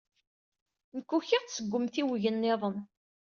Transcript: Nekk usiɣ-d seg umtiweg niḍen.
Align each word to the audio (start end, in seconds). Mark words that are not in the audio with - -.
Nekk 0.95 1.09
usiɣ-d 1.17 1.49
seg 1.51 1.73
umtiweg 1.77 2.23
niḍen. 2.33 2.77